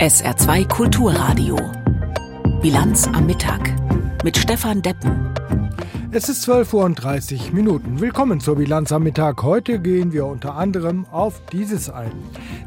[0.00, 1.56] SR2 Kulturradio.
[2.62, 3.60] Bilanz am Mittag
[4.24, 5.32] mit Stefan Deppen.
[6.10, 8.00] Es ist 12 Uhr und 30 Minuten.
[8.00, 9.42] Willkommen zur Bilanz am Mittag.
[9.44, 12.10] Heute gehen wir unter anderem auf dieses ein.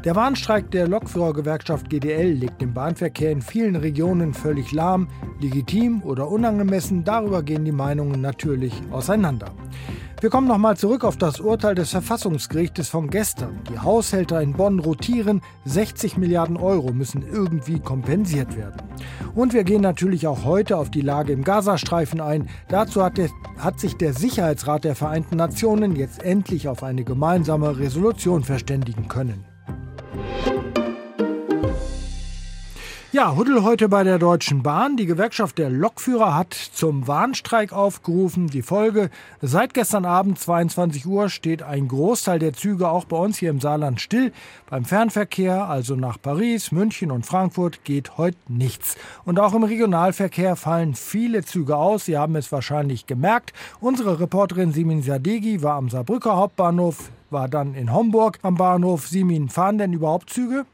[0.04, 5.08] Der Warnstreik der Lokführergewerkschaft GDL legt den Bahnverkehr in vielen Regionen völlig lahm.
[5.40, 9.52] Legitim oder unangemessen, darüber gehen die Meinungen natürlich auseinander.
[10.24, 13.60] Wir kommen nochmal zurück auf das Urteil des Verfassungsgerichtes von gestern.
[13.68, 18.80] Die Haushälter in Bonn rotieren, 60 Milliarden Euro müssen irgendwie kompensiert werden.
[19.34, 22.48] Und wir gehen natürlich auch heute auf die Lage im Gazastreifen ein.
[22.68, 23.28] Dazu hat, der,
[23.58, 29.44] hat sich der Sicherheitsrat der Vereinten Nationen jetzt endlich auf eine gemeinsame Resolution verständigen können.
[33.14, 34.96] Ja, Huddel heute bei der Deutschen Bahn.
[34.96, 38.48] Die Gewerkschaft der Lokführer hat zum Warnstreik aufgerufen.
[38.48, 39.08] Die Folge,
[39.40, 43.60] seit gestern Abend 22 Uhr steht ein Großteil der Züge auch bei uns hier im
[43.60, 44.32] Saarland still.
[44.68, 48.96] Beim Fernverkehr, also nach Paris, München und Frankfurt, geht heute nichts.
[49.24, 52.06] Und auch im Regionalverkehr fallen viele Züge aus.
[52.06, 53.52] Sie haben es wahrscheinlich gemerkt.
[53.78, 59.06] Unsere Reporterin Simin Sadegi war am Saarbrücker Hauptbahnhof, war dann in Homburg am Bahnhof.
[59.06, 60.66] Simin, fahren denn überhaupt Züge?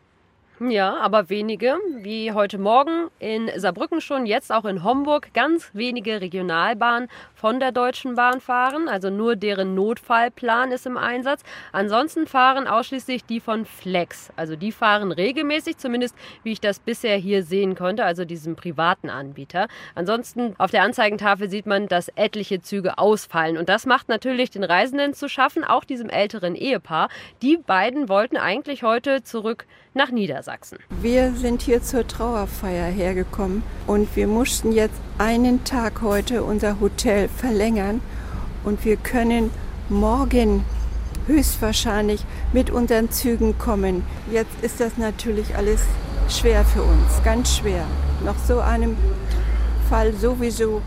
[0.68, 6.20] Ja, aber wenige, wie heute Morgen in Saarbrücken schon, jetzt auch in Homburg, ganz wenige
[6.20, 11.44] Regionalbahnen von der Deutschen Bahn fahren, also nur deren Notfallplan ist im Einsatz.
[11.72, 17.16] Ansonsten fahren ausschließlich die von Flex, also die fahren regelmäßig, zumindest wie ich das bisher
[17.16, 19.66] hier sehen konnte, also diesem privaten Anbieter.
[19.94, 24.64] Ansonsten auf der Anzeigentafel sieht man, dass etliche Züge ausfallen und das macht natürlich den
[24.64, 27.08] Reisenden zu schaffen, auch diesem älteren Ehepaar.
[27.40, 29.64] Die beiden wollten eigentlich heute zurück
[29.94, 30.78] nach Niedersachsen.
[31.00, 37.28] Wir sind hier zur Trauerfeier hergekommen und wir mussten jetzt einen Tag heute unser Hotel
[37.28, 38.00] verlängern
[38.64, 39.50] und wir können
[39.88, 40.64] morgen
[41.26, 44.04] höchstwahrscheinlich mit unseren Zügen kommen.
[44.30, 45.82] Jetzt ist das natürlich alles
[46.28, 47.84] schwer für uns, ganz schwer.
[48.24, 48.96] Nach so einem
[49.88, 50.82] Fall sowieso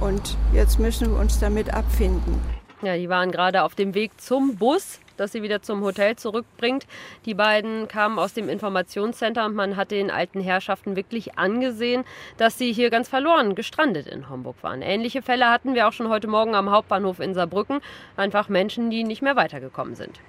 [0.00, 2.40] und jetzt müssen wir uns damit abfinden.
[2.82, 6.86] Ja, die waren gerade auf dem Weg zum Bus das sie wieder zum Hotel zurückbringt.
[7.24, 12.04] Die beiden kamen aus dem Informationscenter und man hat den alten Herrschaften wirklich angesehen,
[12.36, 14.82] dass sie hier ganz verloren gestrandet in Homburg waren.
[14.82, 17.80] Ähnliche Fälle hatten wir auch schon heute Morgen am Hauptbahnhof in Saarbrücken.
[18.16, 20.20] Einfach Menschen, die nicht mehr weitergekommen sind.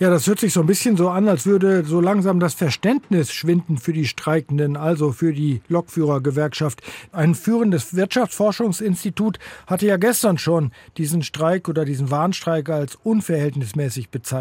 [0.00, 3.32] Ja, das hört sich so ein bisschen so an, als würde so langsam das Verständnis
[3.32, 6.82] schwinden für die Streikenden, also für die Lokführergewerkschaft.
[7.12, 14.33] Ein führendes Wirtschaftsforschungsinstitut hatte ja gestern schon diesen Streik oder diesen Warnstreik als unverhältnismäßig bezeichnet.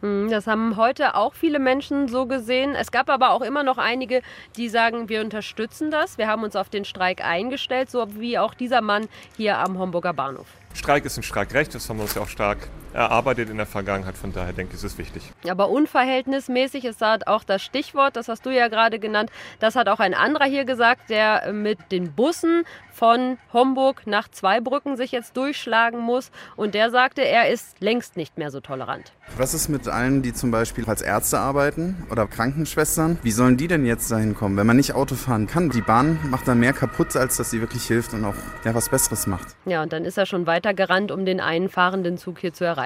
[0.00, 2.74] Hm, das haben heute auch viele Menschen so gesehen.
[2.74, 4.22] Es gab aber auch immer noch einige,
[4.56, 6.18] die sagen, wir unterstützen das.
[6.18, 10.12] Wir haben uns auf den Streik eingestellt, so wie auch dieser Mann hier am Homburger
[10.12, 10.46] Bahnhof.
[10.74, 14.16] Streik ist ein Streikrecht, das haben wir uns ja auch stark erarbeitet in der Vergangenheit.
[14.16, 15.30] Von daher denke ich, ist es wichtig.
[15.48, 19.30] Aber unverhältnismäßig ist da auch das Stichwort, das hast du ja gerade genannt.
[19.60, 22.64] Das hat auch ein anderer hier gesagt, der mit den Bussen
[22.98, 26.32] von Homburg nach Zweibrücken sich jetzt durchschlagen muss.
[26.56, 29.12] Und der sagte, er ist längst nicht mehr so tolerant.
[29.36, 33.18] Was ist mit allen, die zum Beispiel als Ärzte arbeiten oder Krankenschwestern?
[33.22, 35.70] Wie sollen die denn jetzt dahin kommen, wenn man nicht Auto fahren kann?
[35.70, 38.34] Die Bahn macht dann mehr kaputt, als dass sie wirklich hilft und auch
[38.64, 39.54] ja, was Besseres macht.
[39.64, 42.64] Ja, und dann ist er schon weiter gerannt, um den einen fahrenden Zug hier zu
[42.64, 42.77] erreichen.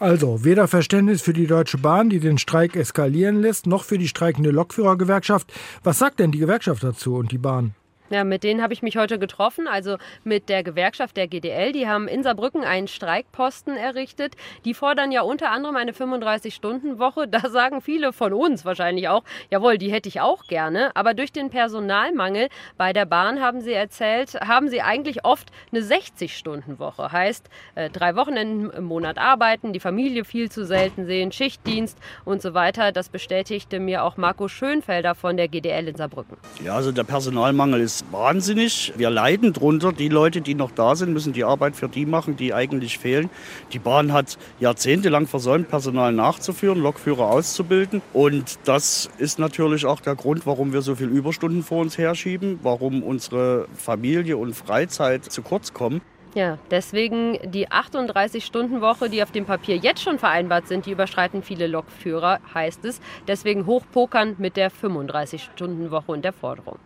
[0.00, 4.08] Also, weder Verständnis für die Deutsche Bahn, die den Streik eskalieren lässt, noch für die
[4.08, 5.52] streikende Lokführergewerkschaft.
[5.84, 7.74] Was sagt denn die Gewerkschaft dazu und die Bahn?
[8.10, 11.72] Ja, mit denen habe ich mich heute getroffen, also mit der Gewerkschaft der GDL.
[11.72, 14.34] Die haben in Saarbrücken einen Streikposten errichtet.
[14.66, 17.28] Die fordern ja unter anderem eine 35-Stunden-Woche.
[17.28, 20.94] Da sagen viele von uns wahrscheinlich auch, jawohl, die hätte ich auch gerne.
[20.94, 25.80] Aber durch den Personalmangel bei der Bahn haben sie erzählt, haben sie eigentlich oft eine
[25.80, 27.10] 60-Stunden-Woche.
[27.10, 32.42] Heißt, äh, drei Wochenenden im Monat arbeiten, die Familie viel zu selten sehen, Schichtdienst und
[32.42, 32.92] so weiter.
[32.92, 36.36] Das bestätigte mir auch Marco Schönfelder von der GDL in Saarbrücken.
[36.62, 38.92] Ja, also der Personalmangel ist ist wahnsinnig.
[38.96, 39.92] Wir leiden drunter.
[39.92, 43.30] Die Leute, die noch da sind, müssen die Arbeit für die machen, die eigentlich fehlen.
[43.72, 48.02] Die Bahn hat jahrzehntelang versäumt, Personal nachzuführen, Lokführer auszubilden.
[48.12, 52.58] Und das ist natürlich auch der Grund, warum wir so viele Überstunden vor uns herschieben,
[52.62, 56.00] warum unsere Familie und Freizeit zu kurz kommen.
[56.34, 61.68] Ja, deswegen die 38-Stunden-Woche, die auf dem Papier jetzt schon vereinbart sind, die überschreiten viele
[61.68, 63.00] Lokführer, heißt es.
[63.28, 66.78] Deswegen hochpokern mit der 35-Stunden-Woche und der Forderung.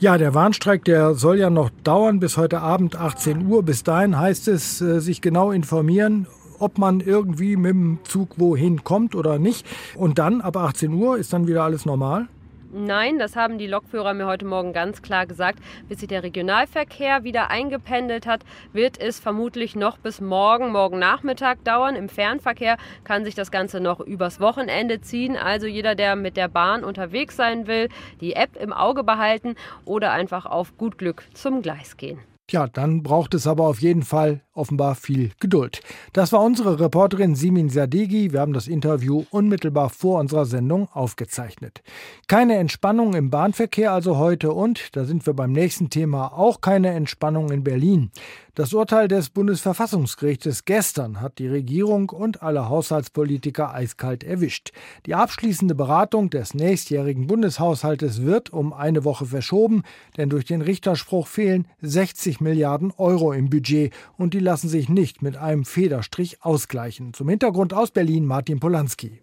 [0.00, 3.62] Ja, der Warnstreik, der soll ja noch dauern bis heute Abend 18 Uhr.
[3.62, 6.26] Bis dahin heißt es, äh, sich genau informieren,
[6.58, 9.64] ob man irgendwie mit dem Zug wohin kommt oder nicht.
[9.94, 12.26] Und dann ab 18 Uhr ist dann wieder alles normal?
[12.70, 15.58] Nein, das haben die Lokführer mir heute Morgen ganz klar gesagt.
[15.88, 18.44] Bis sich der Regionalverkehr wieder eingependelt hat,
[18.74, 21.96] wird es vermutlich noch bis morgen, morgen Nachmittag dauern.
[21.96, 25.34] Im Fernverkehr kann sich das Ganze noch übers Wochenende ziehen.
[25.34, 27.88] Also jeder, der mit der Bahn unterwegs sein will,
[28.20, 29.54] die App im Auge behalten
[29.86, 32.20] oder einfach auf gut Glück zum Gleis gehen.
[32.50, 35.80] Ja, dann braucht es aber auf jeden Fall offenbar viel Geduld.
[36.14, 38.32] Das war unsere Reporterin Simin Sadegi.
[38.32, 41.82] Wir haben das Interview unmittelbar vor unserer Sendung aufgezeichnet.
[42.26, 46.88] Keine Entspannung im Bahnverkehr also heute und, da sind wir beim nächsten Thema, auch keine
[46.88, 48.10] Entspannung in Berlin.
[48.58, 54.72] Das Urteil des Bundesverfassungsgerichtes gestern hat die Regierung und alle Haushaltspolitiker eiskalt erwischt.
[55.06, 59.84] Die abschließende Beratung des nächstjährigen Bundeshaushaltes wird um eine Woche verschoben,
[60.16, 65.22] denn durch den Richterspruch fehlen 60 Milliarden Euro im Budget und die lassen sich nicht
[65.22, 67.14] mit einem Federstrich ausgleichen.
[67.14, 69.20] Zum Hintergrund aus Berlin Martin Polanski.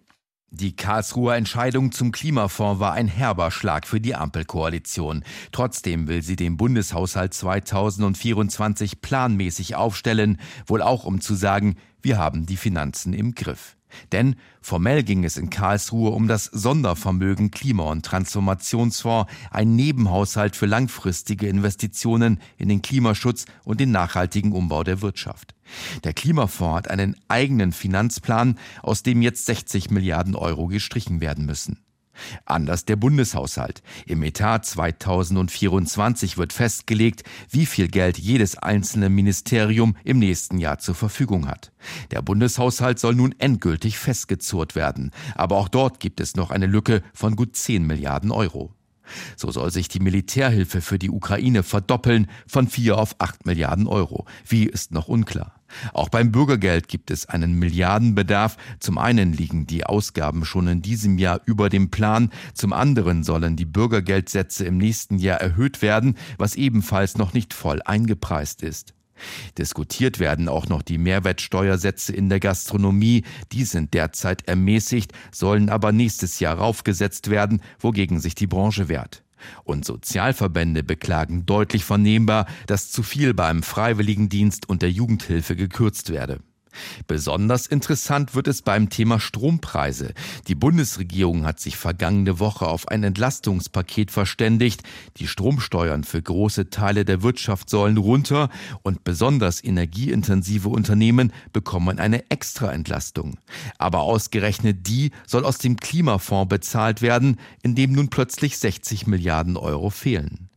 [0.58, 5.22] Die Karlsruher Entscheidung zum Klimafonds war ein herber Schlag für die Ampelkoalition.
[5.52, 12.46] Trotzdem will sie den Bundeshaushalt 2024 planmäßig aufstellen, wohl auch um zu sagen, wir haben
[12.46, 13.75] die Finanzen im Griff.
[14.12, 20.66] Denn formell ging es in Karlsruhe um das Sondervermögen Klima- und Transformationsfonds, ein Nebenhaushalt für
[20.66, 25.54] langfristige Investitionen in den Klimaschutz und den nachhaltigen Umbau der Wirtschaft.
[26.04, 31.85] Der Klimafonds hat einen eigenen Finanzplan, aus dem jetzt 60 Milliarden Euro gestrichen werden müssen.
[32.44, 33.82] Anders der Bundeshaushalt.
[34.06, 40.94] Im Etat 2024 wird festgelegt, wie viel Geld jedes einzelne Ministerium im nächsten Jahr zur
[40.94, 41.72] Verfügung hat.
[42.10, 45.10] Der Bundeshaushalt soll nun endgültig festgezurrt werden.
[45.34, 48.75] Aber auch dort gibt es noch eine Lücke von gut 10 Milliarden Euro.
[49.36, 54.26] So soll sich die Militärhilfe für die Ukraine verdoppeln von 4 auf 8 Milliarden Euro.
[54.46, 55.60] Wie ist noch unklar.
[55.92, 58.56] Auch beim Bürgergeld gibt es einen Milliardenbedarf.
[58.80, 63.56] Zum einen liegen die Ausgaben schon in diesem Jahr über dem Plan, zum anderen sollen
[63.56, 68.95] die Bürgergeldsätze im nächsten Jahr erhöht werden, was ebenfalls noch nicht voll eingepreist ist.
[69.58, 73.24] Diskutiert werden auch noch die Mehrwertsteuersätze in der Gastronomie.
[73.52, 79.22] Die sind derzeit ermäßigt, sollen aber nächstes Jahr raufgesetzt werden, wogegen sich die Branche wehrt.
[79.64, 86.40] Und Sozialverbände beklagen deutlich vernehmbar, dass zu viel beim Freiwilligendienst und der Jugendhilfe gekürzt werde.
[87.06, 90.14] Besonders interessant wird es beim Thema Strompreise.
[90.48, 94.82] Die Bundesregierung hat sich vergangene Woche auf ein Entlastungspaket verständigt.
[95.16, 98.48] Die Stromsteuern für große Teile der Wirtschaft sollen runter
[98.82, 103.38] und besonders energieintensive Unternehmen bekommen eine Extraentlastung.
[103.78, 109.56] Aber ausgerechnet die soll aus dem Klimafonds bezahlt werden, in dem nun plötzlich 60 Milliarden
[109.56, 110.48] Euro fehlen.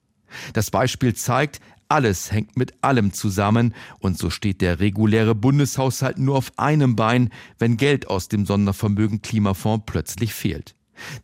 [0.54, 6.38] Das Beispiel zeigt, alles hängt mit allem zusammen und so steht der reguläre Bundeshaushalt nur
[6.38, 10.76] auf einem Bein, wenn Geld aus dem Sondervermögen Klimafonds plötzlich fehlt.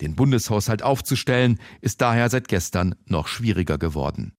[0.02, 4.34] Den Bundeshaushalt aufzustellen, ist daher seit gestern noch schwieriger geworden.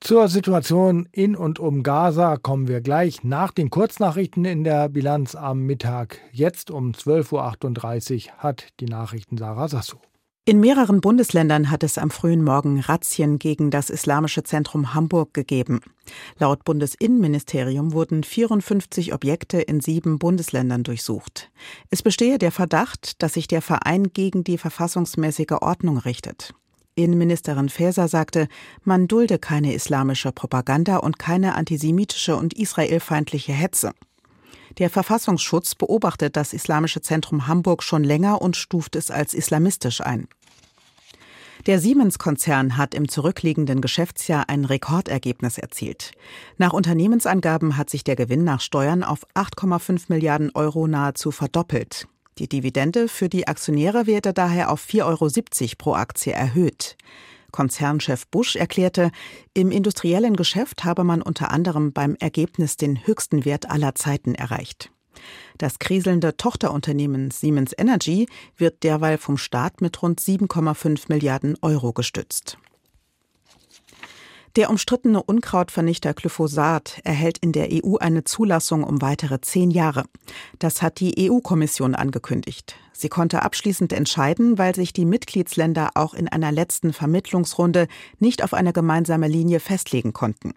[0.00, 5.36] Zur Situation in und um Gaza kommen wir gleich nach den Kurznachrichten in der Bilanz
[5.36, 6.18] am Mittag.
[6.32, 10.00] Jetzt um 12.38 Uhr hat die Nachrichten Sarah Sassou.
[10.44, 15.82] In mehreren Bundesländern hat es am frühen Morgen Razzien gegen das Islamische Zentrum Hamburg gegeben.
[16.36, 21.52] Laut Bundesinnenministerium wurden 54 Objekte in sieben Bundesländern durchsucht.
[21.90, 26.52] Es bestehe der Verdacht, dass sich der Verein gegen die verfassungsmäßige Ordnung richtet.
[26.96, 28.48] Innenministerin Faeser sagte,
[28.82, 33.92] man dulde keine islamische Propaganda und keine antisemitische und israelfeindliche Hetze.
[34.78, 40.28] Der Verfassungsschutz beobachtet das Islamische Zentrum Hamburg schon länger und stuft es als islamistisch ein.
[41.66, 46.12] Der Siemens-Konzern hat im zurückliegenden Geschäftsjahr ein Rekordergebnis erzielt.
[46.58, 52.08] Nach Unternehmensangaben hat sich der Gewinn nach Steuern auf 8,5 Milliarden Euro nahezu verdoppelt.
[52.38, 56.96] Die Dividende für die Aktionäre werde daher auf 4,70 Euro pro Aktie erhöht.
[57.52, 59.10] Konzernchef Busch erklärte,
[59.54, 64.90] im industriellen Geschäft habe man unter anderem beim Ergebnis den höchsten Wert aller Zeiten erreicht.
[65.58, 72.58] Das kriselnde Tochterunternehmen Siemens Energy wird derweil vom Staat mit rund 7,5 Milliarden Euro gestützt.
[74.54, 80.04] Der umstrittene Unkrautvernichter Glyphosat erhält in der EU eine Zulassung um weitere zehn Jahre.
[80.58, 82.76] Das hat die EU-Kommission angekündigt.
[82.92, 88.52] Sie konnte abschließend entscheiden, weil sich die Mitgliedsländer auch in einer letzten Vermittlungsrunde nicht auf
[88.52, 90.52] eine gemeinsame Linie festlegen konnten.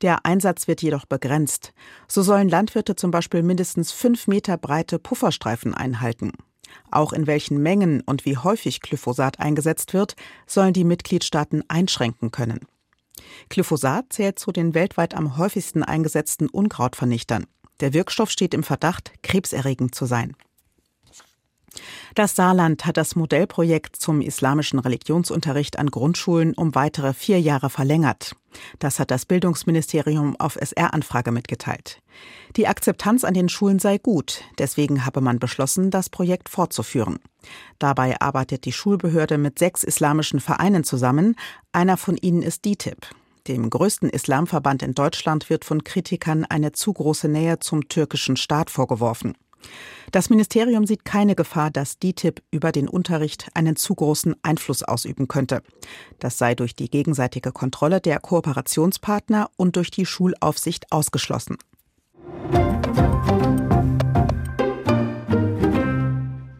[0.00, 1.72] Der Einsatz wird jedoch begrenzt.
[2.06, 6.30] So sollen Landwirte zum Beispiel mindestens fünf Meter breite Pufferstreifen einhalten.
[6.92, 10.14] Auch in welchen Mengen und wie häufig Glyphosat eingesetzt wird,
[10.46, 12.60] sollen die Mitgliedstaaten einschränken können.
[13.48, 17.46] Glyphosat zählt zu den weltweit am häufigsten eingesetzten Unkrautvernichtern.
[17.80, 20.36] Der Wirkstoff steht im Verdacht, krebserregend zu sein.
[22.14, 28.36] Das Saarland hat das Modellprojekt zum islamischen Religionsunterricht an Grundschulen um weitere vier Jahre verlängert.
[28.78, 32.00] Das hat das Bildungsministerium auf SR-Anfrage mitgeteilt.
[32.56, 37.18] Die Akzeptanz an den Schulen sei gut, deswegen habe man beschlossen, das Projekt fortzuführen.
[37.78, 41.34] Dabei arbeitet die Schulbehörde mit sechs islamischen Vereinen zusammen.
[41.72, 43.06] Einer von ihnen ist DITIB.
[43.48, 48.70] Dem größten Islamverband in Deutschland wird von Kritikern eine zu große Nähe zum türkischen Staat
[48.70, 49.34] vorgeworfen.
[50.12, 55.28] Das Ministerium sieht keine Gefahr, dass DITIB über den Unterricht einen zu großen Einfluss ausüben
[55.28, 55.62] könnte.
[56.18, 61.56] Das sei durch die gegenseitige Kontrolle der Kooperationspartner und durch die Schulaufsicht ausgeschlossen.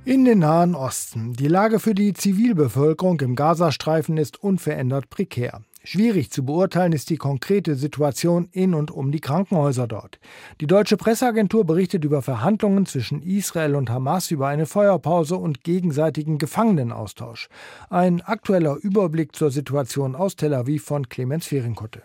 [0.04, 1.32] In den Nahen Osten.
[1.34, 5.62] Die Lage für die Zivilbevölkerung im Gazastreifen ist unverändert prekär.
[5.86, 10.18] Schwierig zu beurteilen ist die konkrete Situation in und um die Krankenhäuser dort.
[10.62, 16.38] Die deutsche Presseagentur berichtet über Verhandlungen zwischen Israel und Hamas über eine Feuerpause und gegenseitigen
[16.38, 17.50] Gefangenenaustausch.
[17.90, 22.00] Ein aktueller Überblick zur Situation aus Tel Aviv von Clemens Fehrenkotte.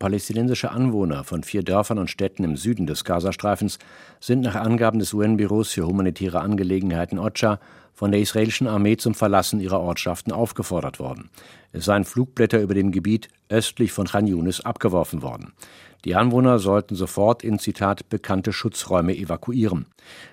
[0.00, 3.78] Palästinensische Anwohner von vier Dörfern und Städten im Süden des Gazastreifens
[4.18, 7.60] sind nach Angaben des UN-Büros für humanitäre Angelegenheiten OCHA
[7.96, 11.30] von der israelischen Armee zum Verlassen ihrer Ortschaften aufgefordert worden.
[11.72, 15.54] Es seien Flugblätter über dem Gebiet östlich von Khan Yunis abgeworfen worden.
[16.04, 19.86] Die Anwohner sollten sofort in Zitat bekannte Schutzräume evakuieren.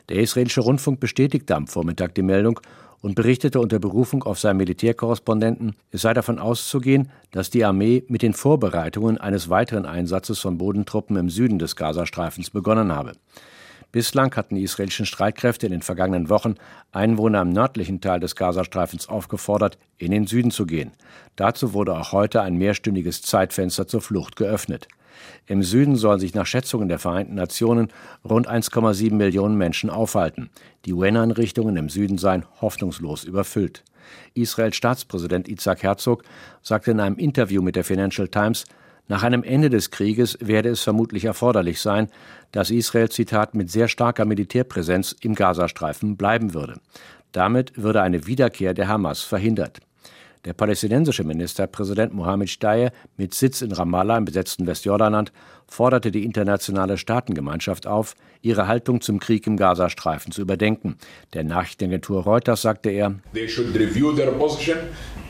[0.09, 2.59] Der israelische Rundfunk bestätigte am Vormittag die Meldung
[3.01, 8.21] und berichtete unter Berufung auf seinen Militärkorrespondenten, es sei davon auszugehen, dass die Armee mit
[8.21, 13.13] den Vorbereitungen eines weiteren Einsatzes von Bodentruppen im Süden des Gazastreifens begonnen habe.
[13.93, 16.55] Bislang hatten die israelischen Streitkräfte in den vergangenen Wochen
[16.91, 20.91] Einwohner im nördlichen Teil des Gazastreifens aufgefordert, in den Süden zu gehen.
[21.35, 24.87] Dazu wurde auch heute ein mehrstündiges Zeitfenster zur Flucht geöffnet.
[25.45, 27.89] Im Süden sollen sich nach Schätzungen der Vereinten Nationen
[28.27, 30.49] rund 1,7 Millionen Menschen aufhalten.
[30.85, 33.83] Die UN-Einrichtungen im Süden seien hoffnungslos überfüllt.
[34.33, 36.23] Israels Staatspräsident Isaac Herzog
[36.63, 38.65] sagte in einem Interview mit der Financial Times,
[39.07, 42.07] nach einem Ende des Krieges werde es vermutlich erforderlich sein,
[42.51, 46.79] dass Israel, Zitat, mit sehr starker Militärpräsenz im Gazastreifen bleiben würde.
[47.31, 49.79] Damit würde eine Wiederkehr der Hamas verhindert.
[50.45, 55.31] Der palästinensische Ministerpräsident Mohammed Steyer mit Sitz in Ramallah im besetzten Westjordanland
[55.67, 60.97] forderte die internationale Staatengemeinschaft auf, ihre Haltung zum Krieg im Gazastreifen zu überdenken.
[61.33, 63.15] Der Nachrichtenagentur Reuters sagte er,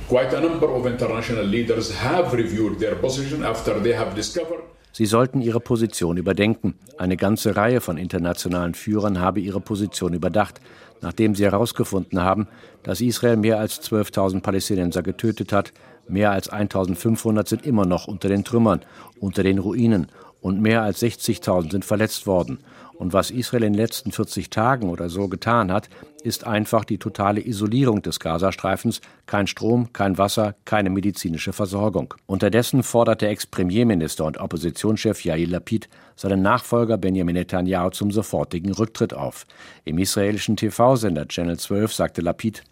[0.09, 3.43] They should review their position Quite a number of international leaders have reviewed their position
[3.43, 4.63] after they have discovered
[4.95, 6.75] Sie sollten ihre Position überdenken.
[6.99, 10.61] Eine ganze Reihe von internationalen Führern habe ihre Position überdacht,
[11.01, 12.47] nachdem sie herausgefunden haben,
[12.83, 15.73] dass Israel mehr als 12.000 Palästinenser getötet hat,
[16.07, 18.81] mehr als 1.500 sind immer noch unter den Trümmern,
[19.19, 20.07] unter den Ruinen
[20.41, 22.59] und mehr als 60.000 sind verletzt worden.
[22.97, 25.89] Und was Israel in den letzten 40 Tagen oder so getan hat,
[26.23, 29.01] ist einfach die totale Isolierung des Gazastreifens.
[29.25, 32.13] Kein Strom, kein Wasser, keine medizinische Versorgung.
[32.25, 39.13] Unterdessen fordert der Ex-Premierminister und Oppositionschef Yair Lapid seinen Nachfolger Benjamin Netanyahu zum sofortigen Rücktritt
[39.13, 39.45] auf.
[39.83, 42.63] Im israelischen TV-Sender Channel 12 sagte Lapid,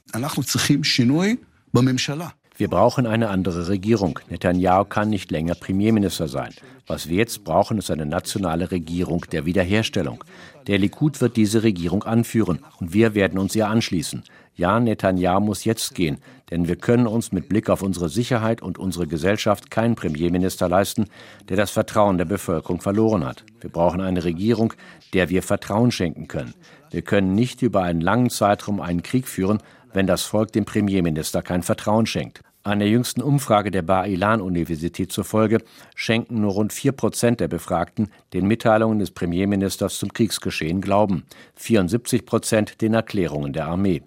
[2.62, 4.20] wir brauchen eine andere Regierung.
[4.30, 6.54] Netanyahu kann nicht länger Premierminister sein.
[6.86, 10.24] Was wir jetzt brauchen, ist eine nationale Regierung der Wiederherstellung.
[10.68, 14.24] Der Likud wird diese Regierung anführen und wir werden uns ihr anschließen.
[14.56, 16.20] Ja, Netanyahu muss jetzt gehen,
[16.52, 21.08] denn wir können uns mit Blick auf unsere Sicherheit und unsere Gesellschaft keinen Premierminister leisten,
[21.50, 23.44] der das Vertrauen der Bevölkerung verloren hat.
[23.60, 24.76] Wir brauchen eine Regierung,
[25.16, 26.54] der wir Vertrauen schenken können.
[26.92, 29.64] Wir können nicht über einen langen Zeitraum einen Krieg führen,
[29.94, 32.42] wenn das Volk dem Premierminister kein Vertrauen schenkt.
[32.64, 35.64] Einer jüngsten Umfrage der Bar-Ilan-Universität zufolge
[35.96, 41.24] schenken nur rund vier Prozent der Befragten den Mitteilungen des Premierministers zum Kriegsgeschehen Glauben,
[41.56, 44.04] 74 Prozent den Erklärungen der Armee.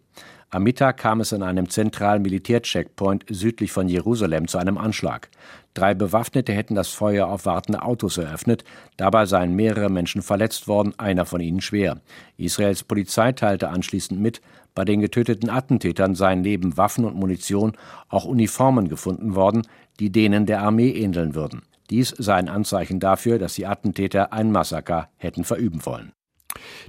[0.51, 5.29] Am Mittag kam es an einem zentralen Militärcheckpoint südlich von Jerusalem zu einem Anschlag.
[5.75, 8.63] Drei Bewaffnete hätten das Feuer auf wartende Autos eröffnet.
[8.97, 12.01] Dabei seien mehrere Menschen verletzt worden, einer von ihnen schwer.
[12.37, 14.41] Israels Polizei teilte anschließend mit,
[14.75, 17.73] bei den getöteten Attentätern seien neben Waffen und Munition
[18.09, 19.67] auch Uniformen gefunden worden,
[20.01, 21.63] die denen der Armee ähneln würden.
[21.91, 26.13] Dies sei ein Anzeichen dafür, dass die Attentäter ein Massaker hätten verüben wollen.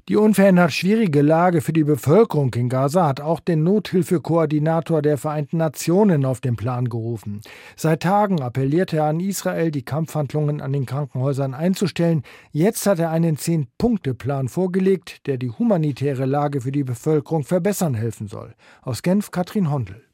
[0.07, 5.57] Die unverändert schwierige Lage für die Bevölkerung in Gaza hat auch den Nothilfekoordinator der Vereinten
[5.57, 7.41] Nationen auf den Plan gerufen.
[7.75, 12.23] Seit Tagen appellierte er an Israel, die Kampfhandlungen an den Krankenhäusern einzustellen.
[12.51, 18.27] Jetzt hat er einen Zehn-Punkte-Plan vorgelegt, der die humanitäre Lage für die Bevölkerung verbessern helfen
[18.27, 18.53] soll.
[18.81, 20.04] Aus Genf Katrin Hondel.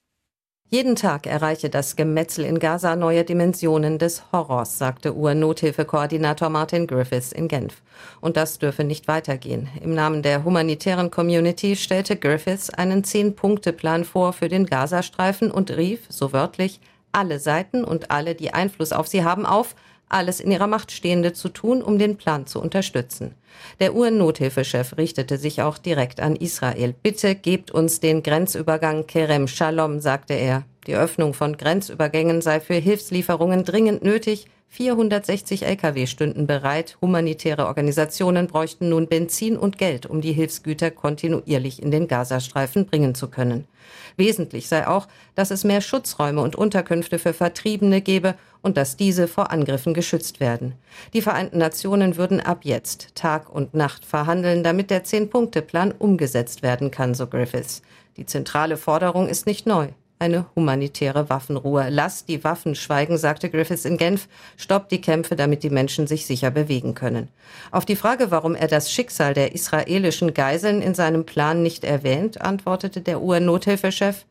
[0.74, 7.34] Jeden Tag erreiche das Gemetzel in Gaza neue Dimensionen des Horrors, sagte UN-Nothilfekoordinator Martin Griffiths
[7.34, 7.82] in Genf.
[8.22, 9.68] Und das dürfe nicht weitergehen.
[9.84, 16.06] Im Namen der humanitären Community stellte Griffiths einen Zehn-Punkte-Plan vor für den Gazastreifen und rief,
[16.08, 16.80] so wörtlich,
[17.12, 19.76] alle Seiten und alle, die Einfluss auf sie haben, auf,
[20.14, 23.36] alles in ihrer Macht Stehende zu tun, um den Plan zu unterstützen.
[23.80, 26.94] Der UN-Nothilfechef richtete sich auch direkt an Israel.
[27.02, 30.64] Bitte gebt uns den Grenzübergang Kerem Shalom, sagte er.
[30.88, 34.48] Die Öffnung von Grenzübergängen sei für Hilfslieferungen dringend nötig.
[34.70, 36.98] 460 Lkw stünden bereit.
[37.02, 43.14] Humanitäre Organisationen bräuchten nun Benzin und Geld, um die Hilfsgüter kontinuierlich in den Gazastreifen bringen
[43.14, 43.68] zu können.
[44.16, 49.28] Wesentlich sei auch, dass es mehr Schutzräume und Unterkünfte für Vertriebene gebe und dass diese
[49.28, 50.74] vor Angriffen geschützt werden.
[51.14, 56.92] Die Vereinten Nationen würden ab jetzt Tag und Nacht verhandeln, damit der Zehn-Punkte-Plan umgesetzt werden
[56.92, 57.82] kann, so Griffiths.
[58.16, 59.90] Die zentrale Forderung ist nicht neu
[60.22, 61.88] eine humanitäre Waffenruhe.
[61.90, 64.30] Lasst die Waffen schweigen, sagte Griffiths in Genf.
[64.56, 67.28] Stoppt die Kämpfe, damit die Menschen sich sicher bewegen können.
[67.72, 72.40] Auf die Frage, warum er das Schicksal der israelischen Geiseln in seinem Plan nicht erwähnt,
[72.40, 74.26] antwortete der UN-Nothilfechef.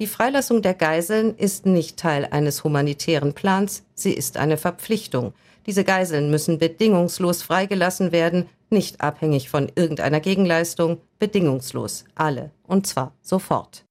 [0.00, 5.32] Die Freilassung der Geiseln ist nicht Teil eines humanitären Plans, sie ist eine Verpflichtung.
[5.64, 13.12] Diese Geiseln müssen bedingungslos freigelassen werden, nicht abhängig von irgendeiner Gegenleistung, bedingungslos, alle, und zwar
[13.22, 13.85] sofort.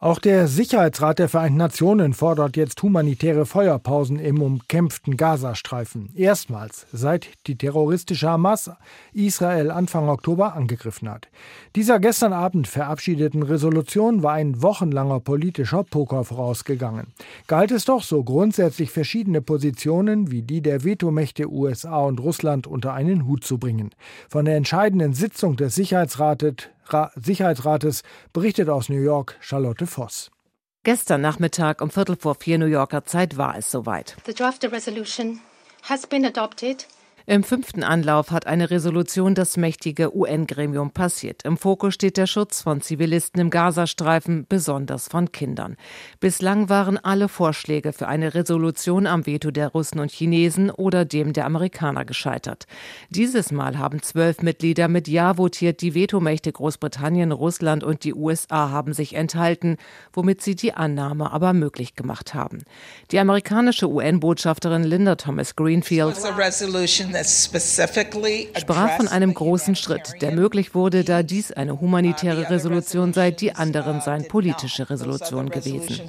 [0.00, 6.10] Auch der Sicherheitsrat der Vereinten Nationen fordert jetzt humanitäre Feuerpausen im umkämpften Gazastreifen.
[6.14, 8.70] Erstmals seit die terroristische Hamas
[9.12, 11.26] Israel Anfang Oktober angegriffen hat.
[11.74, 17.08] Dieser gestern Abend verabschiedeten Resolution war ein wochenlanger politischer Poker vorausgegangen.
[17.48, 22.94] Galt es doch so grundsätzlich verschiedene Positionen wie die der Vetomächte USA und Russland unter
[22.94, 23.90] einen Hut zu bringen.
[24.28, 26.68] Von der entscheidenden Sitzung des Sicherheitsrates
[27.16, 28.02] Sicherheitsrates
[28.32, 30.30] berichtet aus New York Charlotte Voss.
[30.84, 34.16] Gestern Nachmittag um Viertel vor vier New Yorker Zeit war es soweit.
[34.26, 35.40] The draft resolution
[35.82, 36.86] has been adopted
[37.28, 41.42] im fünften Anlauf hat eine Resolution das mächtige UN-Gremium passiert.
[41.44, 45.76] Im Fokus steht der Schutz von Zivilisten im Gazastreifen, besonders von Kindern.
[46.20, 51.34] Bislang waren alle Vorschläge für eine Resolution am Veto der Russen und Chinesen oder dem
[51.34, 52.64] der Amerikaner gescheitert.
[53.10, 55.82] Dieses Mal haben zwölf Mitglieder mit Ja votiert.
[55.82, 59.76] Die Vetomächte Großbritannien, Russland und die USA haben sich enthalten,
[60.14, 62.64] womit sie die Annahme aber möglich gemacht haben.
[63.10, 66.16] Die amerikanische UN-Botschafterin Linda Thomas Greenfield
[67.24, 73.54] sprach von einem großen Schritt, der möglich wurde, da dies eine humanitäre Resolution sei, die
[73.54, 76.00] anderen seien politische Resolutionen gewesen.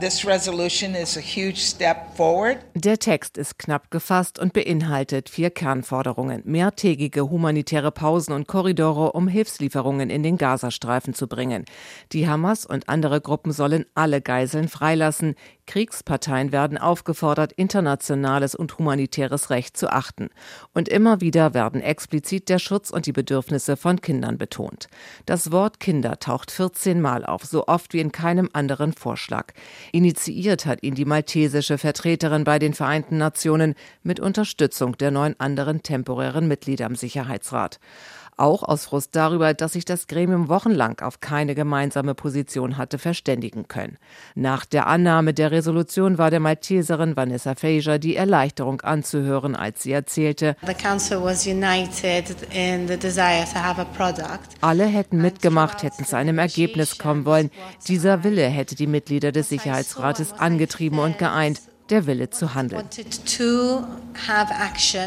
[2.75, 6.41] Der Text ist knapp gefasst und beinhaltet vier Kernforderungen.
[6.45, 11.65] Mehrtägige humanitäre Pausen und Korridore, um Hilfslieferungen in den Gazastreifen zu bringen.
[12.11, 15.35] Die Hamas und andere Gruppen sollen alle Geiseln freilassen.
[15.69, 20.29] Kriegsparteien werden aufgefordert, internationales und humanitäres Recht zu achten.
[20.73, 24.87] Und immer wieder werden explizit der Schutz und die Bedürfnisse von Kindern betont.
[25.27, 29.53] Das Wort Kinder taucht 14 Mal auf, so oft wie in keinem anderen Vorschlag.
[29.91, 35.83] Initiiert hat ihn die maltesische Vertreterin bei den Vereinten Nationen mit Unterstützung der neun anderen
[35.83, 37.79] temporären Mitglieder im Sicherheitsrat
[38.39, 43.67] auch aus Frust darüber, dass sich das Gremium wochenlang auf keine gemeinsame Position hatte verständigen
[43.67, 43.97] können.
[44.35, 49.91] Nach der Annahme der Resolution war der Malteserin Vanessa Fraser die Erleichterung anzuhören, als sie
[49.91, 50.55] erzählte,
[54.61, 57.51] alle hätten mitgemacht, hätten zu einem Ergebnis kommen wollen.
[57.87, 62.85] Dieser Wille hätte die Mitglieder des Sicherheitsrates angetrieben und geeint der Wille zu handeln.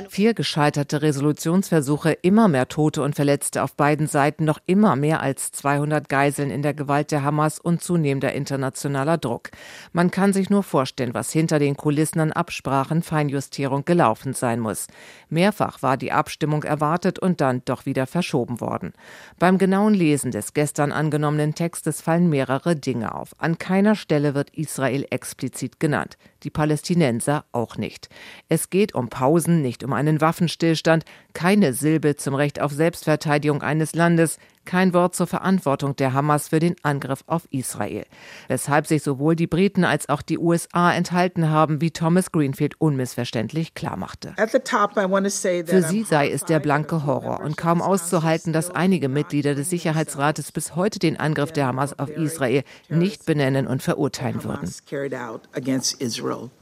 [0.08, 5.52] Vier gescheiterte Resolutionsversuche, immer mehr Tote und Verletzte auf beiden Seiten, noch immer mehr als
[5.52, 9.50] 200 Geiseln in der Gewalt der Hamas und zunehmender internationaler Druck.
[9.92, 14.86] Man kann sich nur vorstellen, was hinter den Kulissen an Absprachen, Feinjustierung gelaufen sein muss.
[15.28, 18.92] Mehrfach war die Abstimmung erwartet und dann doch wieder verschoben worden.
[19.38, 23.34] Beim genauen Lesen des gestern angenommenen Textes fallen mehrere Dinge auf.
[23.38, 28.08] An keiner Stelle wird Israel explizit genannt die Palästinenser auch nicht.
[28.48, 33.94] Es geht um Pausen, nicht um einen Waffenstillstand, keine Silbe zum Recht auf Selbstverteidigung eines
[33.94, 38.04] Landes, kein Wort zur Verantwortung der Hamas für den Angriff auf Israel.
[38.48, 43.74] Weshalb sich sowohl die Briten als auch die USA enthalten haben, wie Thomas Greenfield unmissverständlich
[43.74, 44.34] klarmachte.
[44.36, 50.52] Für sie sei es der blanke Horror und kaum auszuhalten, dass einige Mitglieder des Sicherheitsrates
[50.52, 54.72] bis heute den Angriff der Hamas auf Israel nicht benennen und verurteilen würden.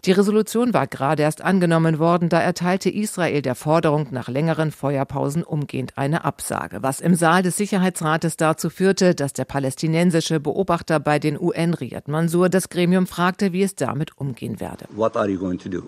[0.05, 5.43] Die Resolution war gerade erst angenommen worden, da erteilte Israel der Forderung nach längeren Feuerpausen
[5.43, 11.01] umgehend eine Absage, was im Saal des Sicherheitsrates Sicherheitsrates dazu führte, dass der palästinensische Beobachter
[11.01, 14.87] bei den UN Riyad Mansour das Gremium fragte, wie es damit umgehen werde.
[14.95, 15.83] What are you going to do?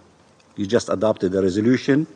[0.56, 2.06] You just adopted a resolution.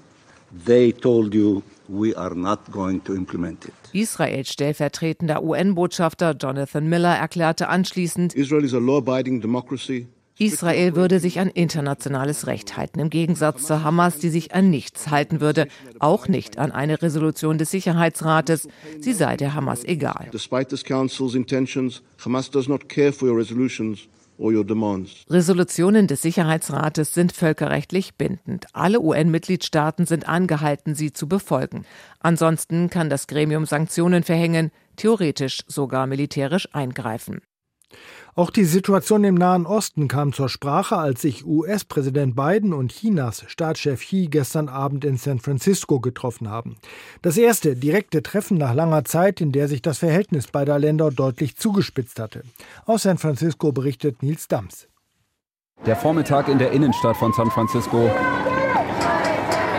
[0.65, 3.73] They told you we are not going to implement it.
[3.93, 10.07] Israels stellvertretender UN-Botschafter Jonathan Miller erklärte anschließend, Israel is a law-abiding democracy.
[10.39, 15.11] Israel würde sich an internationales Recht halten, im Gegensatz zur Hamas, die sich an nichts
[15.11, 15.67] halten würde,
[15.99, 18.69] auch nicht an eine Resolution des Sicherheitsrates.
[19.01, 20.29] Sie sei der Hamas egal.
[20.33, 25.25] Despite this council's intentions, Hamas does not care for your resolutions or your demands.
[25.31, 28.67] Resolutionen des Sicherheitsrates sind völkerrechtlich bindend.
[28.73, 31.85] Alle UN-Mitgliedstaaten sind angehalten, sie zu befolgen.
[32.21, 37.41] Ansonsten kann das Gremium Sanktionen verhängen, theoretisch sogar militärisch eingreifen.
[38.39, 43.45] Auch die Situation im Nahen Osten kam zur Sprache, als sich US-Präsident Biden und Chinas
[43.47, 46.77] Staatschef Xi gestern Abend in San Francisco getroffen haben.
[47.23, 51.57] Das erste direkte Treffen nach langer Zeit, in der sich das Verhältnis beider Länder deutlich
[51.57, 52.43] zugespitzt hatte.
[52.85, 54.87] Aus San Francisco berichtet Nils Dams.
[55.87, 58.11] Der Vormittag in der Innenstadt von San Francisco.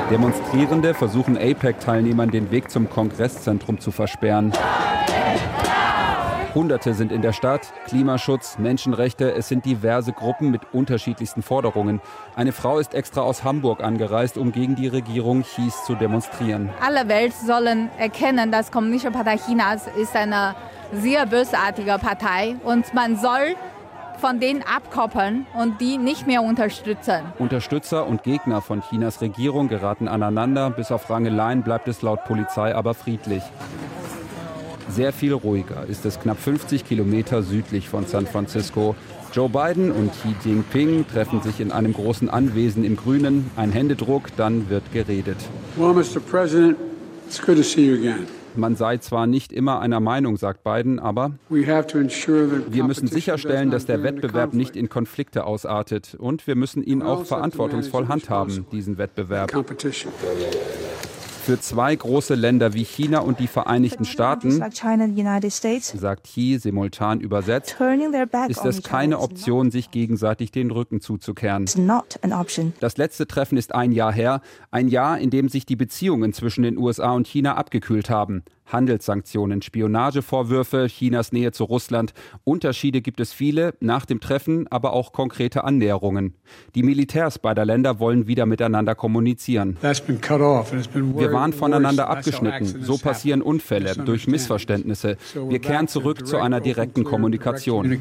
[0.10, 4.52] Demonstrierende versuchen APEC-Teilnehmern den Weg zum Kongresszentrum zu versperren.
[6.58, 7.72] Hunderte sind in der Stadt.
[7.86, 12.02] Klimaschutz, Menschenrechte, es sind diverse Gruppen mit unterschiedlichsten Forderungen.
[12.36, 16.72] Eine Frau ist extra aus Hamburg angereist, um gegen die Regierung Chies zu demonstrieren.
[16.84, 20.56] Alle Welt sollen erkennen, dass Kommunistische Partei Chinas ist eine
[20.92, 23.56] sehr bösartige Partei und man soll
[24.18, 27.20] von denen abkoppeln und die nicht mehr unterstützen.
[27.38, 30.72] Unterstützer und Gegner von Chinas Regierung geraten aneinander.
[30.72, 33.44] Bis auf Rangeleien bleibt es laut Polizei aber friedlich.
[34.90, 38.96] Sehr viel ruhiger ist es knapp 50 Kilometer südlich von San Francisco.
[39.34, 43.52] Joe Biden und Xi Jinping treffen sich in einem großen Anwesen im Grünen.
[43.56, 45.38] Ein Händedruck, dann wird geredet.
[45.76, 46.20] Well, Mr.
[46.20, 46.78] President,
[47.28, 48.28] it's good to see you again.
[48.56, 54.02] Man sei zwar nicht immer einer Meinung, sagt Biden, aber wir müssen sicherstellen, dass der
[54.02, 56.16] Wettbewerb nicht in Konflikte ausartet.
[56.18, 59.52] Und wir müssen ihn auch verantwortungsvoll handhaben, diesen Wettbewerb.
[61.48, 67.78] Für zwei große Länder wie China und die Vereinigten Staaten, sagt Xi simultan übersetzt,
[68.50, 71.64] ist es keine Option, sich gegenseitig den Rücken zuzukehren.
[72.82, 76.64] Das letzte Treffen ist ein Jahr her, ein Jahr, in dem sich die Beziehungen zwischen
[76.64, 78.44] den USA und China abgekühlt haben.
[78.68, 82.14] Handelssanktionen, Spionagevorwürfe, Chinas Nähe zu Russland.
[82.44, 86.36] Unterschiede gibt es viele, nach dem Treffen aber auch konkrete Annäherungen.
[86.76, 89.78] Die Militärs beider Länder wollen wieder miteinander kommunizieren.
[89.82, 92.84] Wir waren voneinander abgeschnitten.
[92.84, 95.18] So passieren Unfälle durch Missverständnisse.
[95.34, 98.00] Wir kehren zurück zu einer direkten Kommunikation.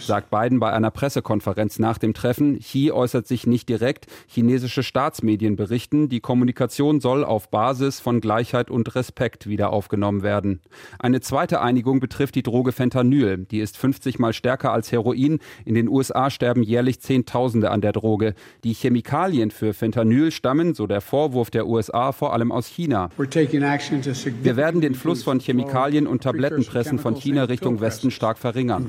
[0.00, 2.58] Sagt Biden bei einer Pressekonferenz nach dem Treffen.
[2.60, 4.06] Xi äußert sich nicht direkt.
[4.26, 10.60] Chinesische Staatsmedien berichten, die Kommunikation soll auf Basis von Gleichheit und Respekt wieder aufgenommen werden.
[11.00, 13.38] Eine zweite Einigung betrifft die Droge Fentanyl.
[13.50, 15.40] Die ist 50 mal stärker als Heroin.
[15.64, 18.34] In den USA sterben jährlich Zehntausende an der Droge.
[18.62, 23.10] Die Chemikalien für Fentanyl stammen, so der Vorwurf der USA, vor allem aus China.
[23.16, 28.86] Wir werden den Fluss von Chemikalien und Tablettenpressen von China Richtung Westen stark verringern.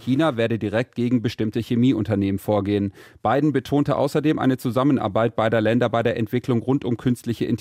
[0.00, 2.92] China werde direkt gegen bestimmte Chemieunternehmen vorgehen.
[3.22, 7.59] Biden betonte außerdem eine Zusammenarbeit beider Länder bei der Entwicklung rund um künstliche Intelligenz.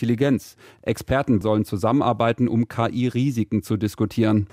[0.81, 4.47] Experten sollen zusammenarbeiten, um KI-Risiken zu diskutieren.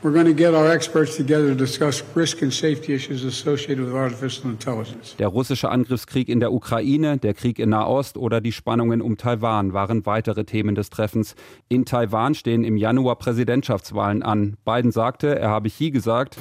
[5.19, 9.73] Der russische Angriffskrieg in der Ukraine, der Krieg in Nahost oder die Spannungen um Taiwan
[9.73, 11.35] waren weitere Themen des Treffens.
[11.69, 14.57] In Taiwan stehen im Januar Präsidentschaftswahlen an.
[14.65, 16.37] Biden sagte, er habe Xi gesagt,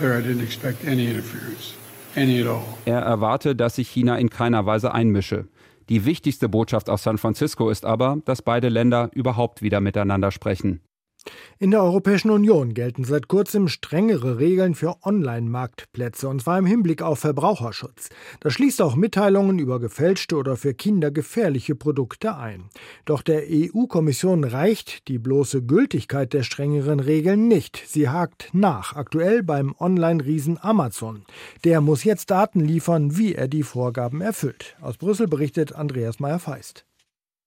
[2.85, 5.45] er erwarte, dass sich China in keiner Weise einmische.
[5.89, 10.81] Die wichtigste Botschaft aus San Francisco ist aber, dass beide Länder überhaupt wieder miteinander sprechen.
[11.57, 17.01] In der Europäischen Union gelten seit kurzem strengere Regeln für Online-Marktplätze, und zwar im Hinblick
[17.01, 18.09] auf Verbraucherschutz.
[18.41, 22.69] Das schließt auch Mitteilungen über gefälschte oder für Kinder gefährliche Produkte ein.
[23.05, 27.81] Doch der EU-Kommission reicht die bloße Gültigkeit der strengeren Regeln nicht.
[27.87, 31.23] Sie hakt nach, aktuell beim Online-Riesen Amazon.
[31.63, 34.75] Der muss jetzt Daten liefern, wie er die Vorgaben erfüllt.
[34.81, 36.85] Aus Brüssel berichtet Andreas Meyer-Feist.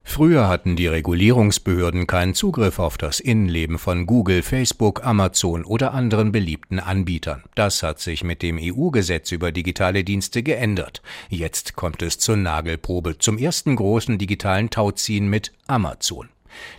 [0.09, 6.33] Früher hatten die Regulierungsbehörden keinen Zugriff auf das Innenleben von Google, Facebook, Amazon oder anderen
[6.33, 7.44] beliebten Anbietern.
[7.55, 11.03] Das hat sich mit dem EU-Gesetz über digitale Dienste geändert.
[11.29, 16.31] Jetzt kommt es zur Nagelprobe, zum ersten großen digitalen Tauziehen mit Amazon.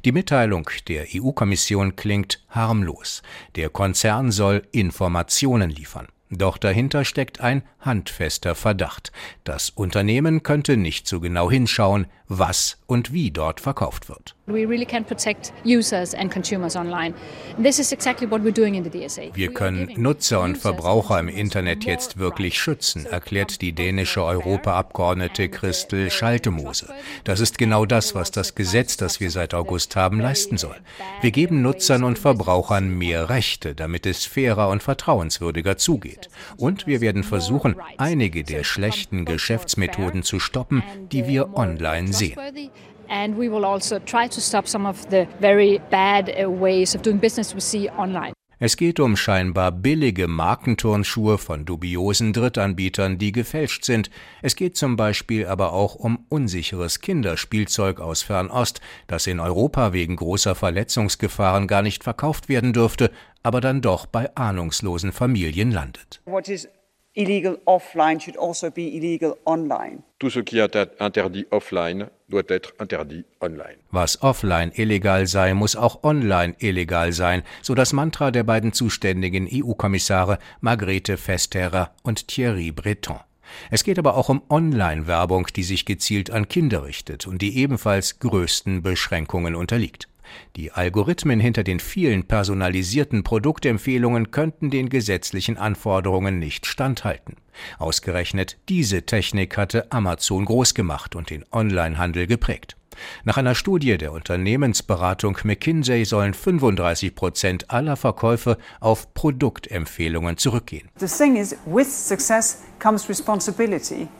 [0.05, 3.21] Die Mitteilung der EU-Kommission klingt harmlos.
[3.55, 6.07] Der Konzern soll Informationen liefern.
[6.31, 9.11] Doch dahinter steckt ein handfester Verdacht.
[9.43, 14.35] Das Unternehmen könnte nicht so genau hinschauen, was und wie dort verkauft wird.
[19.33, 26.11] Wir können Nutzer und Verbraucher im Internet jetzt wirklich schützen, erklärt die dänische Europaabgeordnete Christel
[26.11, 26.93] Schaltemose.
[27.23, 30.75] Das ist genau das, was das Gesetz, das wir seit August haben, leisten soll.
[31.21, 36.29] Wir geben Nutzern und Verbrauchern mehr Rechte, damit es fairer und vertrauenswürdiger zugeht.
[36.57, 42.37] Und wir werden versuchen, einige der schlechten Geschäftsmethoden zu stoppen, die wir online sehen.
[43.09, 43.95] Also
[47.97, 48.33] uh.
[48.61, 54.09] Es geht um scheinbar billige Markenturnschuhe von dubiosen Drittanbietern, die gefälscht sind.
[54.41, 60.17] Es geht zum Beispiel aber auch um unsicheres Kinderspielzeug aus Fernost, das in Europa wegen
[60.17, 63.11] großer Verletzungsgefahren gar nicht verkauft werden dürfte,
[63.43, 66.21] aber dann doch bei ahnungslosen Familien landet.
[66.25, 66.67] What is
[67.13, 70.03] illegal offline should also be illegal online.
[70.19, 73.77] Tout ce qui est interdit offline doit être interdit online.
[73.91, 79.47] Was offline illegal sei, muss auch online illegal sein, so das Mantra der beiden zuständigen
[79.51, 83.19] EU-Kommissare Margrethe Vestager und Thierry Breton.
[83.71, 88.19] Es geht aber auch um Online-Werbung, die sich gezielt an Kinder richtet und die ebenfalls
[88.19, 90.08] größten Beschränkungen unterliegt.
[90.55, 97.35] Die Algorithmen hinter den vielen personalisierten Produktempfehlungen könnten den gesetzlichen Anforderungen nicht standhalten.
[97.77, 102.78] Ausgerechnet diese Technik hatte Amazon groß gemacht und den Onlinehandel geprägt.
[103.23, 110.89] Nach einer Studie der Unternehmensberatung McKinsey sollen 35 Prozent aller Verkäufe auf Produktempfehlungen zurückgehen.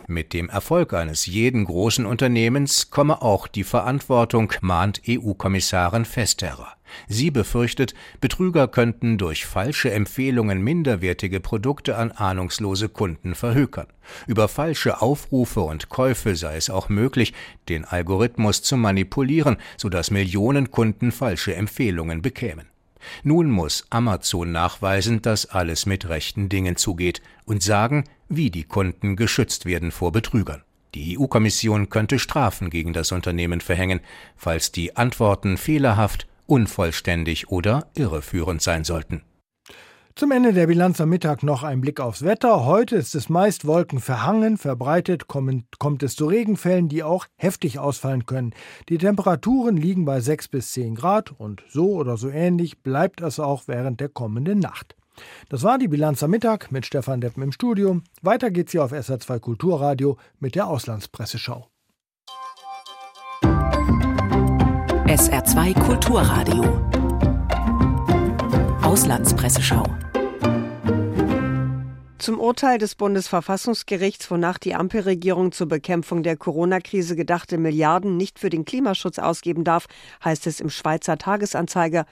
[0.08, 6.79] Mit dem Erfolg eines jeden großen Unternehmens komme auch die Verantwortung, mahnt EU-Kommissarin Vestager.
[7.08, 13.88] Sie befürchtet, Betrüger könnten durch falsche Empfehlungen minderwertige Produkte an ahnungslose Kunden verhökern.
[14.28, 17.34] Über falsche Aufrufe und Käufe sei es auch möglich,
[17.67, 22.67] den Algorithmus zu manipulieren, sodass Millionen Kunden falsche Empfehlungen bekämen.
[23.23, 29.15] Nun muss Amazon nachweisen, dass alles mit rechten Dingen zugeht und sagen, wie die Kunden
[29.15, 30.63] geschützt werden vor Betrügern.
[30.95, 33.99] Die EU-Kommission könnte Strafen gegen das Unternehmen verhängen,
[34.36, 39.24] falls die Antworten fehlerhaft unvollständig oder irreführend sein sollten.
[40.16, 42.66] Zum Ende der Bilanz am Mittag noch ein Blick aufs Wetter.
[42.66, 48.54] Heute ist es meist wolkenverhangen, verbreitet kommt es zu Regenfällen, die auch heftig ausfallen können.
[48.90, 53.40] Die Temperaturen liegen bei 6 bis 10 Grad und so oder so ähnlich bleibt es
[53.40, 54.98] auch während der kommenden Nacht.
[55.48, 58.02] Das war die Bilanz am Mittag mit Stefan Deppen im Studio.
[58.22, 61.70] Weiter geht's hier auf SR2 Kulturradio mit der Auslandspresseschau.
[65.10, 66.63] SR2 Kulturradio.
[68.84, 69.84] Auslandspresseschau.
[72.19, 78.52] Zum Urteil des Bundesverfassungsgerichts, wonach die Ampelregierung zur Bekämpfung der Corona-Krise gedachte Milliarden nicht für
[78.52, 79.88] den Klimaschutz ausgeben darf,
[80.24, 82.06] heißt es im Schweizer Tagesanzeiger.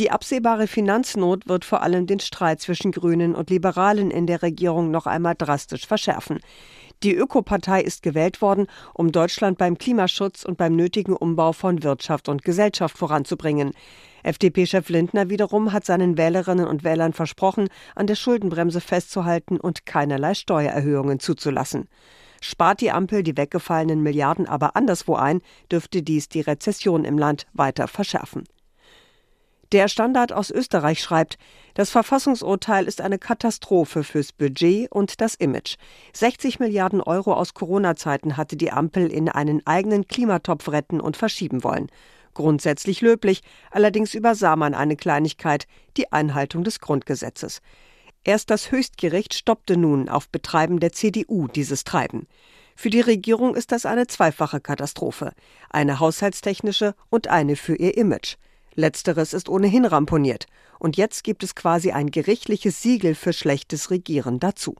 [0.00, 4.90] Die absehbare Finanznot wird vor allem den Streit zwischen Grünen und Liberalen in der Regierung
[4.90, 6.40] noch einmal drastisch verschärfen.
[7.04, 12.30] Die Ökopartei ist gewählt worden, um Deutschland beim Klimaschutz und beim nötigen Umbau von Wirtschaft
[12.30, 13.72] und Gesellschaft voranzubringen.
[14.22, 20.32] FDP-Chef Lindner wiederum hat seinen Wählerinnen und Wählern versprochen, an der Schuldenbremse festzuhalten und keinerlei
[20.32, 21.88] Steuererhöhungen zuzulassen.
[22.40, 27.46] Spart die Ampel die weggefallenen Milliarden aber anderswo ein, dürfte dies die Rezession im Land
[27.52, 28.44] weiter verschärfen.
[29.74, 31.36] Der Standard aus Österreich schreibt,
[31.74, 35.78] das Verfassungsurteil ist eine Katastrophe fürs Budget und das Image.
[36.12, 41.64] 60 Milliarden Euro aus Corona-Zeiten hatte die Ampel in einen eigenen Klimatopf retten und verschieben
[41.64, 41.88] wollen.
[42.34, 43.40] Grundsätzlich löblich,
[43.72, 47.60] allerdings übersah man eine Kleinigkeit, die Einhaltung des Grundgesetzes.
[48.22, 52.28] Erst das Höchstgericht stoppte nun auf Betreiben der CDU dieses Treiben.
[52.76, 55.32] Für die Regierung ist das eine zweifache Katastrophe,
[55.68, 58.36] eine haushaltstechnische und eine für ihr Image.
[58.74, 60.46] Letzteres ist ohnehin ramponiert.
[60.78, 64.76] Und jetzt gibt es quasi ein gerichtliches Siegel für schlechtes Regieren dazu.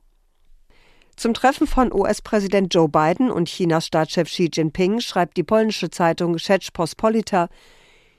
[1.16, 6.38] Zum Treffen von US-Präsident Joe Biden und Chinas Staatschef Xi Jinping schreibt die polnische Zeitung
[6.38, 7.48] Rzeczpospolita,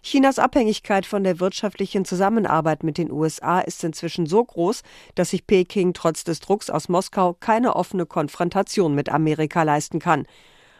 [0.02, 4.84] Chinas Abhängigkeit von der wirtschaftlichen Zusammenarbeit mit den USA ist inzwischen so groß,
[5.16, 10.28] dass sich Peking trotz des Drucks aus Moskau keine offene Konfrontation mit Amerika leisten kann.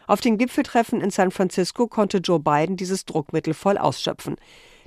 [0.06, 4.36] Auf den Gipfeltreffen in San Francisco konnte Joe Biden dieses Druckmittel voll ausschöpfen.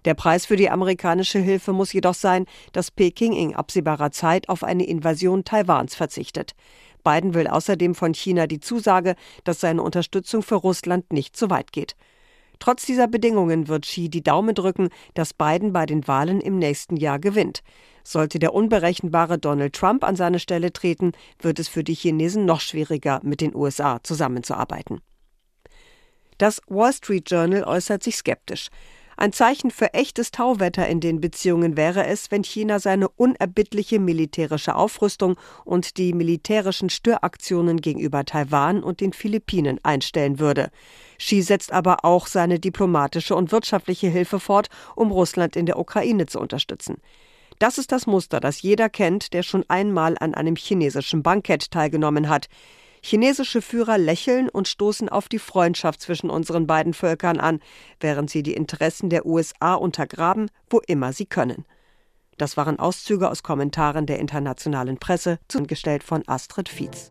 [0.05, 4.63] Der Preis für die amerikanische Hilfe muss jedoch sein, dass Peking in absehbarer Zeit auf
[4.63, 6.55] eine Invasion Taiwans verzichtet.
[7.03, 11.71] Biden will außerdem von China die Zusage, dass seine Unterstützung für Russland nicht zu weit
[11.71, 11.95] geht.
[12.59, 16.97] Trotz dieser Bedingungen wird Xi die Daumen drücken, dass Biden bei den Wahlen im nächsten
[16.97, 17.63] Jahr gewinnt.
[18.03, 22.59] Sollte der unberechenbare Donald Trump an seine Stelle treten, wird es für die Chinesen noch
[22.59, 25.01] schwieriger, mit den USA zusammenzuarbeiten.
[26.37, 28.69] Das Wall Street Journal äußert sich skeptisch.
[29.21, 34.75] Ein Zeichen für echtes Tauwetter in den Beziehungen wäre es, wenn China seine unerbittliche militärische
[34.75, 40.71] Aufrüstung und die militärischen Störaktionen gegenüber Taiwan und den Philippinen einstellen würde.
[41.17, 46.27] Xi setzt aber auch seine diplomatische und wirtschaftliche Hilfe fort, um Russland in der Ukraine
[46.27, 46.95] zu unterstützen.
[47.59, 52.29] Das ist das Muster, das jeder kennt, der schon einmal an einem chinesischen Bankett teilgenommen
[52.29, 52.47] hat.
[53.01, 57.59] Chinesische Führer lächeln und stoßen auf die Freundschaft zwischen unseren beiden Völkern an,
[57.99, 61.65] während sie die Interessen der USA untergraben, wo immer sie können.
[62.37, 67.07] Das waren Auszüge aus Kommentaren der internationalen Presse, zugestellt von Astrid Fietz.